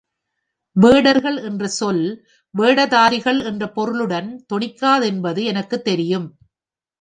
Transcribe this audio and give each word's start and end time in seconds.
வேடர்கள் 0.75 1.37
என்ற 1.41 1.67
சொல் 1.67 2.01
வேடதாரிகள் 2.53 3.43
என்ற 3.43 3.69
பொருளுடன் 3.69 4.45
தொனிக்காதென்பது 4.53 5.43
எனக்குத் 5.43 5.83
தெரியும். 5.83 6.27